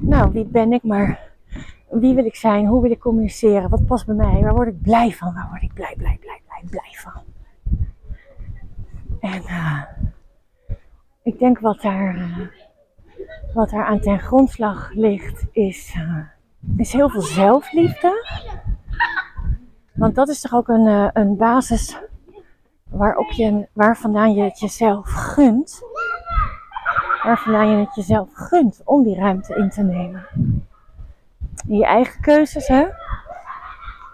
nou, 0.00 0.32
wie 0.32 0.46
ben 0.46 0.72
ik 0.72 0.82
maar 0.82 1.33
wie 2.00 2.14
wil 2.14 2.24
ik 2.24 2.36
zijn? 2.36 2.66
Hoe 2.66 2.82
wil 2.82 2.90
ik 2.90 2.98
communiceren? 2.98 3.70
Wat 3.70 3.86
past 3.86 4.06
bij 4.06 4.14
mij? 4.14 4.40
Waar 4.40 4.54
word 4.54 4.68
ik 4.68 4.82
blij 4.82 5.12
van? 5.12 5.34
Waar 5.34 5.48
word 5.48 5.62
ik 5.62 5.74
blij, 5.74 5.94
blij, 5.96 6.18
blij, 6.20 6.40
blij, 6.46 6.62
blij 6.70 6.92
van? 6.92 7.22
En 9.20 9.42
uh, 9.42 9.82
ik 11.22 11.38
denk 11.38 11.58
wat 11.58 11.80
daar, 11.80 12.16
uh, 12.16 12.38
wat 13.54 13.70
daar 13.70 13.84
aan 13.84 14.00
ten 14.00 14.18
grondslag 14.18 14.90
ligt, 14.92 15.46
is, 15.52 15.94
uh, 15.96 16.18
is 16.76 16.92
heel 16.92 17.08
veel 17.08 17.22
zelfliefde. 17.22 18.26
Want 19.92 20.14
dat 20.14 20.28
is 20.28 20.40
toch 20.40 20.54
ook 20.54 20.68
een, 20.68 21.10
een 21.18 21.36
basis 21.36 21.98
waarop 22.84 23.30
je, 23.30 23.68
waar 23.72 23.96
vandaan 23.96 24.34
je 24.34 24.42
het 24.42 24.58
jezelf 24.58 25.10
gunt. 25.10 25.82
Waar 27.22 27.38
vandaan 27.38 27.68
je 27.68 27.76
het 27.76 27.94
jezelf 27.94 28.28
gunt 28.32 28.80
om 28.84 29.02
die 29.02 29.16
ruimte 29.16 29.54
in 29.54 29.70
te 29.70 29.82
nemen 29.82 30.26
je 31.66 31.84
eigen 31.84 32.20
keuzes, 32.20 32.68
hè? 32.68 32.86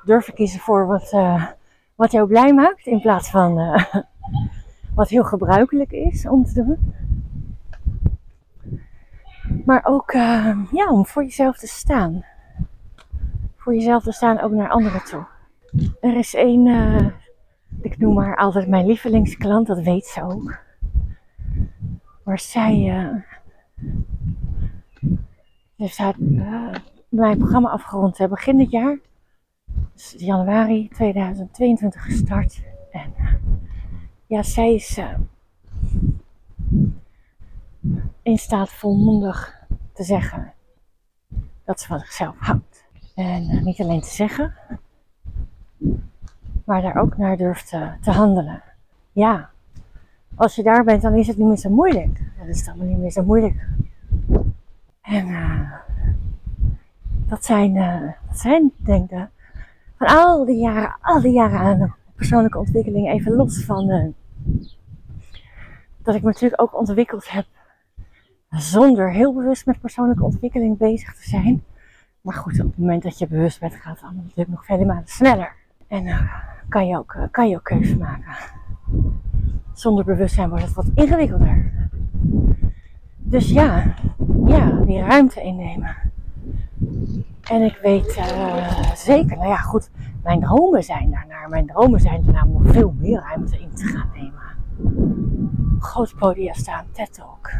Durven 0.04 0.34
kiezen 0.34 0.60
voor 0.60 0.86
wat, 0.86 1.12
uh, 1.12 1.46
wat 1.94 2.12
jou 2.12 2.28
blij 2.28 2.54
maakt 2.54 2.86
in 2.86 3.00
plaats 3.00 3.30
van 3.30 3.58
uh, 3.58 3.84
wat 4.94 5.08
heel 5.08 5.24
gebruikelijk 5.24 5.92
is 5.92 6.28
om 6.28 6.44
te 6.44 6.64
doen. 6.64 6.94
Maar 9.64 9.84
ook 9.84 10.12
uh, 10.12 10.58
ja, 10.70 10.90
om 10.90 11.06
voor 11.06 11.22
jezelf 11.22 11.58
te 11.58 11.66
staan. 11.66 12.24
Voor 13.56 13.74
jezelf 13.74 14.02
te 14.02 14.12
staan 14.12 14.40
ook 14.40 14.52
naar 14.52 14.70
anderen 14.70 15.04
toe. 15.04 15.26
Er 16.00 16.16
is 16.16 16.34
één, 16.34 16.66
ik 17.80 17.98
noem 17.98 18.18
haar 18.18 18.36
altijd 18.36 18.68
mijn 18.68 18.86
lievelingsklant, 18.86 19.66
dat 19.66 19.80
weet 19.82 20.06
ze 20.06 20.22
ook. 20.22 20.58
Maar 22.24 22.38
zij, 22.38 23.24
dus 25.76 25.98
haar, 25.98 26.14
mijn 27.10 27.38
programma 27.38 27.68
afgerond 27.68 28.18
hebben 28.18 28.36
begin 28.36 28.56
dit 28.56 28.70
jaar. 28.70 28.98
Dus 29.92 30.14
januari 30.18 30.88
2022 30.88 32.02
gestart. 32.04 32.62
En 32.90 33.14
uh, 33.18 33.34
ja, 34.26 34.42
zij 34.42 34.74
is 34.74 34.98
uh, 34.98 35.18
in 38.22 38.38
staat 38.38 38.70
volmondig 38.70 39.58
te 39.92 40.04
zeggen 40.04 40.52
dat 41.64 41.80
ze 41.80 41.86
van 41.86 41.98
zichzelf 41.98 42.34
houdt. 42.38 42.84
En 43.14 43.42
uh, 43.42 43.62
niet 43.62 43.80
alleen 43.80 44.00
te 44.00 44.10
zeggen, 44.10 44.54
maar 46.64 46.82
daar 46.82 46.96
ook 46.96 47.16
naar 47.16 47.36
durft 47.36 47.68
te, 48.00 48.10
handelen. 48.10 48.62
Ja, 49.12 49.50
als 50.34 50.54
je 50.54 50.62
daar 50.62 50.84
bent, 50.84 51.02
dan 51.02 51.14
is 51.14 51.26
het 51.26 51.36
niet 51.36 51.46
meer 51.46 51.56
zo 51.56 51.70
moeilijk. 51.70 52.20
Dan 52.38 52.46
is 52.46 52.68
allemaal 52.68 52.86
niet 52.86 52.98
meer 52.98 53.10
zo 53.10 53.22
moeilijk. 53.22 53.68
En 55.00 55.26
dat 57.30 57.44
zijn, 57.44 57.74
uh, 57.74 58.02
zijn 58.32 58.72
denk 58.76 59.10
ik, 59.10 59.26
van 59.96 60.06
al 60.06 60.44
die 60.44 60.58
jaren, 60.58 60.96
al 61.00 61.20
die 61.20 61.32
jaren 61.32 61.58
aan 61.58 61.94
persoonlijke 62.14 62.58
ontwikkeling, 62.58 63.10
even 63.10 63.32
los 63.32 63.64
van 63.64 63.90
uh, 63.90 64.04
dat 66.02 66.14
ik 66.14 66.22
me 66.22 66.26
natuurlijk 66.26 66.62
ook 66.62 66.78
ontwikkeld 66.78 67.30
heb 67.30 67.46
zonder 68.50 69.12
heel 69.12 69.34
bewust 69.34 69.66
met 69.66 69.80
persoonlijke 69.80 70.24
ontwikkeling 70.24 70.78
bezig 70.78 71.14
te 71.14 71.28
zijn. 71.28 71.64
Maar 72.20 72.34
goed, 72.34 72.60
op 72.60 72.66
het 72.66 72.78
moment 72.78 73.02
dat 73.02 73.18
je 73.18 73.26
bewust 73.26 73.60
bent, 73.60 73.74
gaat 73.74 73.94
het 73.94 74.02
allemaal 74.02 74.22
natuurlijk 74.22 74.50
nog 74.50 74.64
vele 74.64 74.84
malen 74.84 75.02
sneller. 75.06 75.52
En 75.88 76.06
uh, 76.06 76.32
kan, 76.68 76.86
je 76.86 76.96
ook, 76.98 77.16
kan 77.30 77.48
je 77.48 77.56
ook 77.56 77.64
keuzes 77.64 77.96
maken. 77.96 78.32
Zonder 79.72 80.04
bewustzijn 80.04 80.48
wordt 80.48 80.64
het 80.64 80.74
wat 80.74 80.90
ingewikkelder. 80.94 81.72
Dus 83.16 83.50
ja, 83.50 83.94
ja, 84.46 84.70
die 84.70 85.00
ruimte 85.00 85.42
innemen. 85.42 86.09
En 87.50 87.62
ik 87.62 87.78
weet 87.82 88.16
uh, 88.16 88.94
zeker, 88.94 89.36
nou 89.36 89.48
ja, 89.48 89.56
goed, 89.56 89.90
mijn 90.22 90.40
dromen 90.40 90.82
zijn 90.84 91.10
daarnaar. 91.10 91.48
Mijn 91.48 91.66
dromen 91.66 92.00
zijn 92.00 92.24
namelijk 92.32 92.64
nog 92.64 92.72
veel 92.72 92.94
meer 92.98 93.20
ruimte 93.20 93.60
in 93.60 93.74
te 93.74 93.84
gaan 93.84 94.10
nemen. 94.14 94.42
Groot 95.78 96.14
podium 96.18 96.54
staan, 96.54 96.86
TED 96.92 97.14
Talk. 97.14 97.50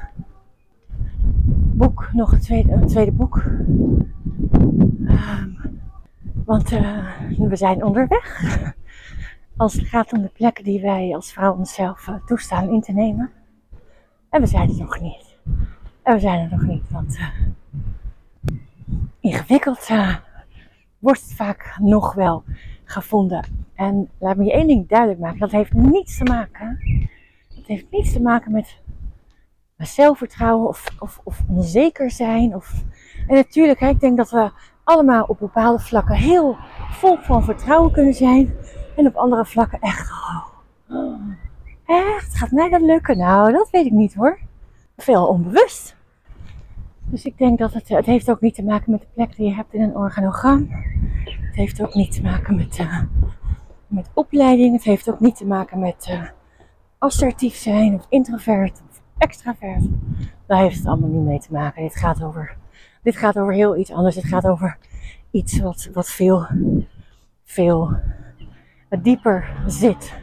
Boek, 1.72 2.08
nog 2.12 2.32
een 2.32 2.40
tweede, 2.40 2.84
tweede 2.84 3.12
boek. 3.12 3.42
Um, 5.02 5.58
want 6.44 6.72
uh, 6.72 7.06
we 7.38 7.56
zijn 7.56 7.84
onderweg. 7.84 8.42
Als 9.56 9.74
het 9.74 9.86
gaat 9.86 10.12
om 10.12 10.22
de 10.22 10.30
plekken 10.34 10.64
die 10.64 10.80
wij 10.80 11.14
als 11.14 11.32
vrouw 11.32 11.54
onszelf 11.54 12.06
uh, 12.08 12.14
toestaan 12.26 12.68
in 12.68 12.80
te 12.80 12.92
nemen. 12.92 13.30
En 14.28 14.40
we 14.40 14.46
zijn 14.46 14.68
er 14.68 14.76
nog 14.78 15.00
niet. 15.00 15.36
En 16.02 16.14
we 16.14 16.20
zijn 16.20 16.40
er 16.40 16.50
nog 16.50 16.66
niet, 16.66 16.90
want 16.90 17.18
ingewikkeld 19.20 19.88
uh, 19.90 20.16
wordt 20.98 21.20
het 21.20 21.34
vaak 21.34 21.76
nog 21.80 22.14
wel 22.14 22.44
gevonden. 22.84 23.46
En 23.74 24.10
laat 24.18 24.36
me 24.36 24.44
je 24.44 24.52
één 24.52 24.66
ding 24.66 24.88
duidelijk 24.88 25.20
maken. 25.20 25.38
Dat 25.38 25.50
heeft 25.50 25.72
niets 25.72 26.18
te 26.18 26.24
maken. 26.24 26.78
Dat 27.56 27.66
heeft 27.66 27.86
niets 27.90 28.12
te 28.12 28.22
maken 28.22 28.52
met 28.52 28.80
zelfvertrouwen 29.76 30.68
of, 30.68 30.84
of, 30.98 31.20
of 31.24 31.42
onzeker 31.48 32.10
zijn. 32.10 32.54
Of, 32.54 32.84
en 33.26 33.34
natuurlijk, 33.34 33.80
hè, 33.80 33.88
ik 33.88 34.00
denk 34.00 34.16
dat 34.16 34.30
we 34.30 34.50
allemaal 34.84 35.24
op 35.24 35.38
bepaalde 35.38 35.82
vlakken 35.82 36.14
heel 36.14 36.56
vol 36.90 37.16
van 37.16 37.44
vertrouwen 37.44 37.92
kunnen 37.92 38.14
zijn. 38.14 38.54
En 38.96 39.06
op 39.06 39.14
andere 39.14 39.44
vlakken 39.44 39.80
echt, 39.80 40.10
oh, 40.10 41.14
echt, 41.86 42.36
gaat 42.36 42.50
mij 42.50 42.68
dat 42.68 42.80
lukken? 42.80 43.18
Nou, 43.18 43.52
dat 43.52 43.70
weet 43.70 43.86
ik 43.86 43.92
niet 43.92 44.14
hoor. 44.14 44.38
Veel 44.96 45.26
onbewust. 45.26 45.96
Dus 47.10 47.24
ik 47.24 47.38
denk 47.38 47.58
dat 47.58 47.72
het, 47.72 47.88
het 47.88 48.06
heeft 48.06 48.30
ook 48.30 48.40
niet 48.40 48.54
te 48.54 48.62
maken 48.62 48.90
met 48.90 49.00
de 49.00 49.06
plek 49.14 49.36
die 49.36 49.48
je 49.48 49.54
hebt 49.54 49.74
in 49.74 49.82
een 49.82 49.96
organogram. 49.96 50.68
Het 51.24 51.54
heeft 51.54 51.82
ook 51.82 51.94
niet 51.94 52.12
te 52.12 52.22
maken 52.22 52.56
met, 52.56 52.78
uh, 52.78 53.02
met 53.86 54.10
opleiding. 54.14 54.72
Het 54.72 54.84
heeft 54.84 55.10
ook 55.10 55.20
niet 55.20 55.36
te 55.36 55.46
maken 55.46 55.78
met 55.78 56.08
uh, 56.10 56.22
assertief 56.98 57.54
zijn 57.54 57.94
of 57.94 58.06
introvert 58.08 58.82
of 58.90 59.02
extravert. 59.18 59.84
Daar 60.46 60.60
heeft 60.60 60.76
het 60.76 60.86
allemaal 60.86 61.08
niet 61.08 61.24
mee 61.24 61.38
te 61.38 61.52
maken. 61.52 61.82
Dit 61.82 61.96
gaat 61.96 62.22
over, 62.22 62.56
dit 63.02 63.16
gaat 63.16 63.38
over 63.38 63.52
heel 63.52 63.76
iets 63.76 63.92
anders. 63.92 64.16
Het 64.16 64.24
gaat 64.24 64.46
over 64.46 64.78
iets 65.30 65.60
wat, 65.60 65.90
wat 65.92 66.10
veel, 66.10 66.46
veel 67.44 67.96
dieper 69.02 69.62
zit 69.66 70.14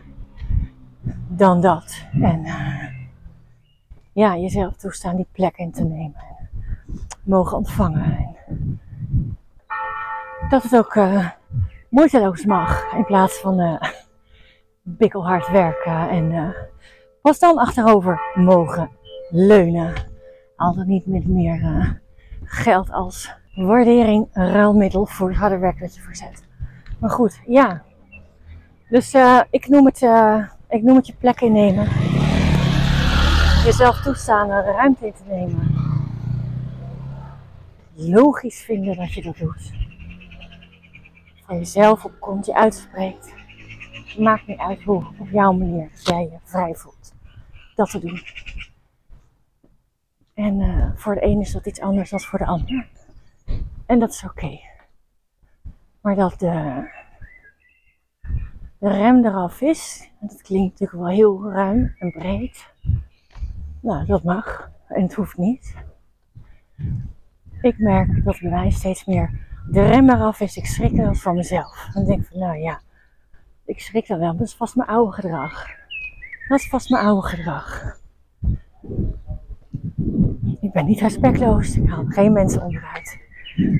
dan 1.27 1.62
dat. 1.62 2.06
En 2.22 2.46
ja, 4.13 4.38
jezelf 4.38 4.75
toestaan 4.75 5.15
die 5.15 5.27
plek 5.32 5.58
in 5.58 5.72
te 5.72 5.84
nemen 5.84 6.37
mogen 7.27 7.57
ontvangen. 7.57 8.36
dat 10.50 10.63
het 10.63 10.75
ook 10.75 10.96
uh, 10.96 11.29
moeiteloos 11.89 12.46
mag 12.46 12.93
in 12.93 13.05
plaats 13.05 13.39
van 13.39 13.60
uh, 13.60 13.81
bikkelhard 14.81 15.48
werken 15.48 16.10
en 16.10 16.31
uh, 16.31 16.50
pas 17.22 17.39
dan 17.39 17.57
achterover 17.57 18.22
mogen 18.34 18.89
leunen. 19.29 19.93
Al 20.55 20.74
dan 20.74 20.88
niet 20.88 21.05
met 21.05 21.27
meer 21.27 22.00
geld 22.43 22.91
als 22.91 23.34
waardering, 23.55 24.27
ruilmiddel 24.31 25.05
voor 25.05 25.29
het 25.29 25.38
harde 25.38 25.57
werk 25.57 25.79
dat 25.79 25.96
je 25.96 26.01
verzet. 26.01 26.43
Maar 27.00 27.10
goed, 27.10 27.39
ja. 27.46 27.84
Dus 28.89 29.15
ik, 29.50 29.67
noem 29.67 29.86
het, 29.86 30.01
ik 30.69 30.84
noem 30.84 30.96
het 30.96 31.07
je 31.07 31.13
plek 31.19 31.41
innemen. 31.41 31.88
Jezelf 33.65 34.01
toestaan 34.01 34.50
ruimte 34.50 35.05
in 35.05 35.13
te 35.13 35.24
nemen. 35.27 35.76
Logisch 38.00 38.62
vinden 38.62 38.96
dat 38.96 39.13
je 39.13 39.22
dat 39.22 39.38
doet. 39.38 39.74
Van 41.46 41.58
jezelf 41.58 42.06
op 42.06 42.20
komt, 42.20 42.46
je 42.46 42.56
uitspreekt 42.56 43.36
maakt 44.18 44.48
niet 44.48 44.60
uit 44.60 44.84
hoe, 44.84 45.08
op 45.20 45.30
jouw 45.30 45.51
manier 45.51 45.89
jij 46.04 46.22
je 46.22 46.38
vrij 46.44 46.75
voelt. 46.75 47.13
Dat 47.75 47.89
te 47.89 48.00
doen. 48.00 48.22
En 50.34 50.60
uh, 50.60 50.92
voor 50.96 51.16
de 51.16 51.22
ene 51.22 51.42
is 51.42 51.51
dat 51.51 51.66
iets 51.66 51.80
anders 51.80 52.10
dan 52.10 52.20
voor 52.20 52.39
de 52.39 52.46
ander. 52.46 52.88
En 53.86 54.00
dat 54.00 54.10
is 54.10 54.24
oké. 54.24 54.60
Maar 56.01 56.16
dat 56.16 56.39
de, 56.39 56.88
de 58.80 58.89
rem 58.89 59.25
eraf 59.25 59.62
is, 59.62 60.10
en 60.20 60.27
dat 60.27 60.42
klinkt 60.42 60.80
natuurlijk 60.80 61.00
wel 61.00 61.16
heel 61.16 61.51
ruim 61.51 61.96
en 61.98 62.12
breed. 62.12 62.74
Nou, 63.80 64.06
dat 64.06 64.24
mag. 64.24 64.72
En 64.88 65.01
het 65.01 65.13
hoeft 65.13 65.38
niet. 65.38 65.75
Ik 67.62 67.78
merk 67.78 68.24
dat 68.24 68.40
bij 68.40 68.50
mij 68.50 68.70
steeds 68.70 69.06
meer 69.06 69.30
de 69.70 69.86
rem 69.86 70.10
eraf 70.10 70.40
is. 70.40 70.58
Ik 70.58 70.66
schrik 70.66 70.98
er 70.98 71.16
van 71.16 71.36
mezelf. 71.36 71.90
En 71.94 72.06
denk 72.06 72.26
van, 72.26 72.40
nou 72.40 72.58
ja, 72.58 72.82
ik 73.66 73.80
schrik 73.80 74.08
dan 74.08 74.20
wel, 74.20 74.38
dat 74.38 74.48
is 74.48 74.56
vast 74.56 74.76
mijn 74.76 74.90
oude 74.90 75.12
gedrag. 75.12 75.66
Dat 76.48 76.60
is 76.60 76.70
vast 76.70 76.90
mijn 76.90 77.06
oude 77.06 77.28
gedrag. 77.28 77.98
Ik 80.62 80.72
ben 80.72 80.86
niet 80.86 81.00
respectloos, 81.00 81.78
ik 81.78 81.90
haal 81.90 82.06
geen 82.08 82.34
mensen 82.34 82.62
onderuit. 82.62 83.20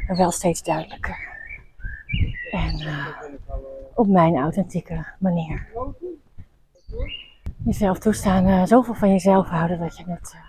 Maar 0.08 0.18
wel 0.18 0.32
steeds 0.32 0.64
duidelijker. 0.64 1.28
En 2.52 2.82
uh, 2.82 3.08
op 3.94 4.08
mijn 4.08 4.36
authentieke 4.36 5.06
manier. 5.20 5.68
Jezelf 7.64 8.00
toestaan, 8.00 8.48
uh, 8.48 8.66
zoveel 8.66 8.94
van 8.94 9.10
jezelf 9.10 9.48
houden 9.48 9.80
dat 9.80 9.98
je 9.98 10.04
het 10.08 10.34
uh, 10.36 10.47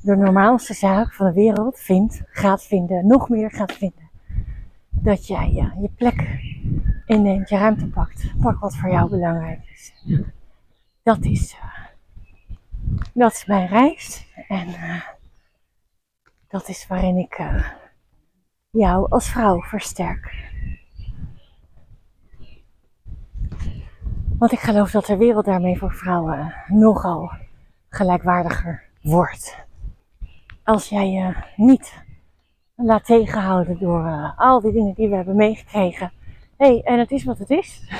de 0.00 0.16
normaalste 0.16 0.74
zaak 0.74 1.12
van 1.12 1.26
de 1.26 1.32
wereld 1.32 1.78
vindt, 1.78 2.22
gaat 2.26 2.64
vinden, 2.64 3.06
nog 3.06 3.28
meer 3.28 3.50
gaat 3.50 3.72
vinden. 3.72 4.10
Dat 4.88 5.26
jij 5.26 5.50
ja, 5.50 5.74
je 5.80 5.88
plek 5.96 6.40
inneemt, 7.06 7.48
je 7.48 7.56
ruimte 7.56 7.86
pakt. 7.86 8.32
Pak 8.40 8.58
wat 8.58 8.76
voor 8.76 8.90
jou 8.90 9.10
belangrijk 9.10 9.60
is. 9.72 9.92
Dat 11.02 11.24
is, 11.24 11.54
uh, 11.54 11.86
dat 13.14 13.32
is 13.32 13.46
mijn 13.46 13.66
reis. 13.66 14.26
En 14.48 14.68
uh, 14.68 15.02
dat 16.48 16.68
is 16.68 16.86
waarin 16.86 17.16
ik 17.16 17.38
uh, 17.38 17.68
jou 18.70 19.10
als 19.10 19.28
vrouw 19.28 19.60
versterk. 19.60 20.46
Want 24.38 24.52
ik 24.52 24.58
geloof 24.58 24.90
dat 24.90 25.06
de 25.06 25.16
wereld 25.16 25.44
daarmee 25.44 25.78
voor 25.78 25.92
vrouwen 25.92 26.54
nogal 26.66 27.30
gelijkwaardiger 27.88 28.82
wordt. 29.02 29.66
Als 30.68 30.88
jij 30.88 31.10
je 31.10 31.34
niet 31.56 32.02
laat 32.74 33.04
tegenhouden 33.04 33.78
door 33.78 34.34
al 34.36 34.60
die 34.60 34.72
dingen 34.72 34.94
die 34.94 35.08
we 35.08 35.14
hebben 35.14 35.36
meegekregen 35.36 36.12
hey, 36.56 36.82
en 36.84 36.98
het 36.98 37.10
is 37.10 37.24
wat 37.24 37.38
het 37.38 37.50
is. 37.50 37.90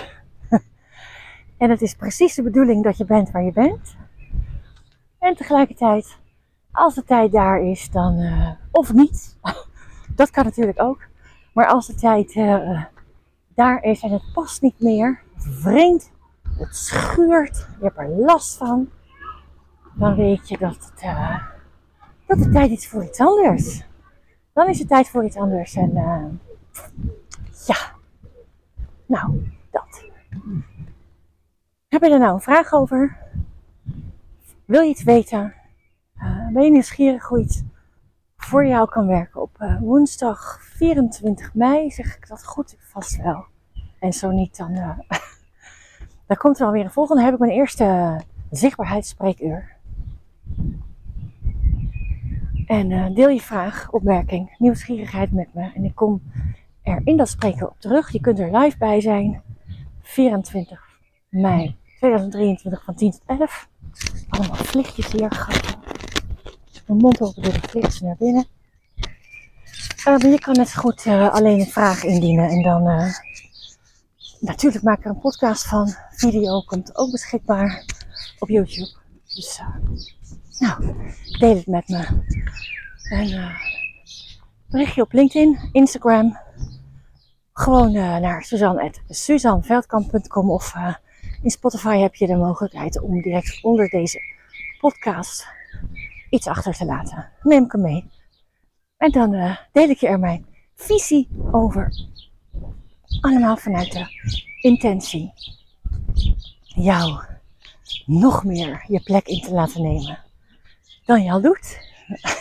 en 1.59 1.71
het 1.71 1.83
is 1.83 1.95
precies 1.95 2.35
de 2.35 2.43
bedoeling 2.43 2.85
dat 2.85 2.97
je 2.97 3.05
bent 3.05 3.31
waar 3.31 3.43
je 3.43 3.53
bent. 3.53 3.97
En 5.19 5.35
tegelijkertijd, 5.35 6.19
als 6.73 6.95
de 6.95 7.05
tijd 7.05 7.33
daar 7.33 7.63
is, 7.63 7.91
dan. 7.91 8.19
Uh, 8.19 8.51
of 8.71 8.93
niet. 8.93 9.39
dat 10.17 10.31
kan 10.31 10.45
natuurlijk 10.45 10.83
ook. 10.83 11.07
Maar 11.53 11.67
als 11.67 11.87
de 11.87 11.95
tijd 11.95 12.35
uh, 12.35 12.83
daar 13.55 13.83
is 13.83 14.03
en 14.03 14.11
het 14.11 14.33
past 14.33 14.63
niet 14.63 14.81
meer, 14.81 15.23
wringt, 15.63 16.11
het 16.59 16.77
schuurt, 16.77 17.69
je 17.79 17.85
hebt 17.85 17.99
er 17.99 18.09
last 18.09 18.57
van, 18.57 18.89
dan 19.95 20.15
weet 20.15 20.49
je 20.49 20.59
dat, 20.59 20.93
het, 20.95 21.03
dat 22.29 22.39
de 22.39 22.51
tijd 22.51 22.71
is 22.71 22.89
voor 22.89 23.05
iets 23.05 23.21
anders. 23.21 23.87
Dan 24.53 24.69
is 24.69 24.79
het 24.79 24.89
tijd 24.89 25.09
voor 25.09 25.25
iets 25.25 25.37
anders. 25.37 25.75
En 25.75 25.93
ja, 27.67 27.77
nou, 29.07 29.53
dat. 29.71 30.05
Heb 31.89 32.03
je 32.03 32.11
er 32.11 32.19
nou 32.19 32.35
een 32.35 32.41
vraag 32.41 32.73
over? 32.73 33.17
Wil 34.65 34.81
je 34.81 34.89
iets 34.89 35.03
weten? 35.03 35.55
Uh, 36.17 36.49
ben 36.53 36.63
je 36.63 36.71
nieuwsgierig 36.71 37.25
hoe 37.25 37.41
iets 37.41 37.63
voor 38.37 38.67
jou 38.67 38.89
kan 38.89 39.07
werken? 39.07 39.41
Op 39.41 39.57
uh, 39.61 39.81
woensdag 39.81 40.59
24 40.63 41.55
mei 41.55 41.91
zeg 41.91 42.17
ik 42.17 42.29
dat 42.29 42.45
goed, 42.45 42.77
vast 42.79 43.23
wel. 43.23 43.45
En 43.99 44.13
zo 44.13 44.31
niet, 44.31 44.57
dan, 44.57 44.73
dan 46.27 46.37
komt 46.37 46.61
er 46.61 46.67
alweer 46.67 46.85
een 46.85 46.91
volgende. 46.91 47.23
Dan 47.23 47.31
heb 47.31 47.41
ik 47.41 47.47
mijn 47.47 47.59
eerste 47.59 48.21
zichtbaarheidsspreekuur. 48.51 49.78
En 52.69 53.15
deel 53.15 53.29
je 53.29 53.41
vraag, 53.41 53.91
opmerking, 53.91 54.55
nieuwsgierigheid 54.59 55.33
met 55.33 55.55
me. 55.55 55.71
En 55.75 55.85
ik 55.85 55.95
kom 55.95 56.23
er 56.83 57.01
in 57.05 57.17
dat 57.17 57.29
spreker 57.29 57.69
op 57.69 57.77
terug. 57.79 58.13
Je 58.13 58.21
kunt 58.21 58.39
er 58.39 58.59
live 58.59 58.79
bij 58.79 59.01
zijn. 59.01 59.43
24 60.03 60.83
mei 61.29 61.77
2023 61.99 62.85
van 62.85 62.95
10 62.95 63.11
tot 63.11 63.23
11. 63.27 63.69
Allemaal 64.29 64.57
vliegjes 64.57 65.13
hier. 65.13 65.47
Mijn 66.87 66.99
mond 66.99 67.21
open 67.21 67.43
door 67.43 67.53
de 67.53 67.69
vliegjes 67.69 68.01
naar 68.01 68.17
binnen. 68.19 68.47
Uh, 70.09 70.19
je 70.19 70.39
kan 70.41 70.55
net 70.55 70.75
goed 70.75 71.07
uh, 71.07 71.33
alleen 71.33 71.61
een 71.61 71.67
vraag 71.67 72.05
indienen. 72.05 72.49
En 72.49 72.63
dan 72.63 72.83
natuurlijk 74.41 74.85
maak 74.85 74.99
ik 74.99 75.05
er 75.05 75.11
een 75.11 75.19
podcast 75.19 75.67
van. 75.67 75.95
Video 76.11 76.61
komt 76.61 76.97
ook 76.97 77.11
beschikbaar 77.11 77.85
op 78.39 78.49
YouTube. 78.49 78.91
Dus 79.35 79.63
nou, 80.59 80.95
deel 81.39 81.57
het 81.57 81.67
met 81.67 81.89
me. 81.89 82.07
En 83.11 83.57
berichtje 84.67 85.03
op 85.03 85.13
LinkedIn, 85.13 85.69
Instagram 85.73 86.39
gewoon 87.53 87.95
uh, 87.95 88.17
naar 88.17 88.43
suzanne.suzanneveldkamp.com 88.43 90.51
of 90.51 90.75
uh, 90.75 90.95
in 91.43 91.51
Spotify 91.51 91.99
heb 91.99 92.15
je 92.15 92.27
de 92.27 92.37
mogelijkheid 92.37 93.01
om 93.01 93.23
direct 93.23 93.63
onder 93.63 93.89
deze 93.89 94.21
podcast 94.81 95.47
iets 96.31 96.47
achter 96.47 96.73
te 96.73 96.85
laten. 96.85 97.29
Neem 97.43 97.65
ik 97.65 97.73
hem 97.73 97.81
mee. 97.81 98.11
En 98.97 99.11
dan 99.11 99.33
uh, 99.33 99.57
deel 99.73 99.89
ik 99.89 99.99
je 99.99 100.09
er 100.09 100.19
mijn 100.19 100.47
visie 100.75 101.29
over. 101.53 101.93
Allemaal 103.21 103.57
vanuit 103.57 103.93
de 103.93 104.07
intentie 104.61 105.33
jou 106.65 107.25
nog 108.07 108.45
meer 108.45 108.85
je 108.87 109.01
plek 109.01 109.27
in 109.27 109.41
te 109.41 109.53
laten 109.53 109.83
nemen 109.83 110.27
dan 111.09 111.23
je 111.23 111.31
al 111.31 111.41
doet. 111.41 111.79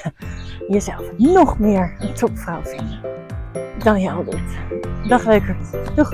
Jezelf 0.73 1.17
nog 1.17 1.59
meer 1.59 1.95
een 1.99 2.13
topvrouw 2.13 2.63
vinden 2.63 3.01
dan 3.83 4.01
je 4.01 4.11
al 4.11 4.23
doet. 4.23 4.57
Dag 5.07 5.25
leukert. 5.25 5.95
Doeg! 5.95 6.13